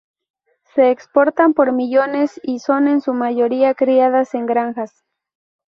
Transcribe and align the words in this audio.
Se 0.73 0.89
exportan 0.89 1.53
por 1.53 1.73
millones, 1.73 2.41
y 2.43 2.57
son 2.57 2.87
en 2.87 3.01
su 3.01 3.13
mayoría 3.13 3.75
criadas 3.75 4.33
en 4.33 4.47
granjas. 4.47 5.05